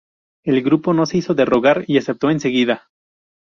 El 0.43 0.63
grupo 0.63 0.95
no 0.95 1.05
se 1.05 1.19
hizo 1.19 1.35
de 1.35 1.45
rogar 1.45 1.83
y 1.87 1.99
aceptó 1.99 2.31
enseguida. 2.31 2.89